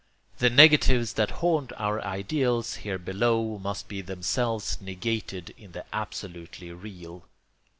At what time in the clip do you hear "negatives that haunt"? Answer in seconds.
0.49-1.73